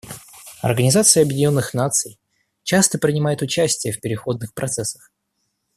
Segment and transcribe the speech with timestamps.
[0.63, 2.17] Организация Объединенных Наций
[2.63, 5.11] часто принимает участие в переходных процессах.